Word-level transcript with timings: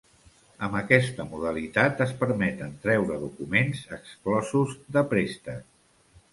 Amb 0.67 0.77
aquesta 0.77 1.25
modalitat 1.33 2.01
es 2.07 2.15
permeten 2.23 2.73
treure 2.87 3.21
documents 3.27 3.85
exclosos 4.01 4.77
de 4.99 5.09
préstec. 5.15 5.65